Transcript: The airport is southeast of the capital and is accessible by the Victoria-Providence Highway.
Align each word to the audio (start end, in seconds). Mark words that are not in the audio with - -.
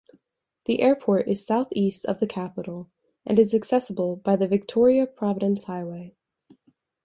The 0.65 0.81
airport 0.81 1.27
is 1.27 1.45
southeast 1.45 2.05
of 2.07 2.19
the 2.19 2.25
capital 2.25 2.89
and 3.23 3.37
is 3.37 3.53
accessible 3.53 4.15
by 4.15 4.35
the 4.35 4.47
Victoria-Providence 4.47 5.65
Highway. 5.65 6.15